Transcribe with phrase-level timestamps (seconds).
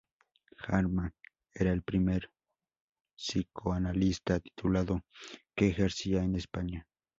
[0.67, 1.13] Garma
[1.53, 2.31] era el primer
[3.15, 5.03] psicoanalista titulado
[5.55, 6.87] que ejercía en España.